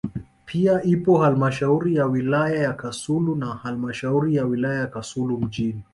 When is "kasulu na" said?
2.73-3.53